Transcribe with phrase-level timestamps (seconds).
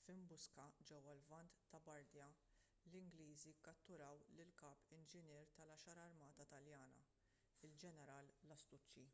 [0.00, 2.26] f'imbuska ġewwa l-lvant ta' bardia
[2.90, 7.00] l-ingliżi kkatturaw lill-kap inġinier tal-għaxar armata taljana
[7.70, 9.08] il-ġeneral lastucci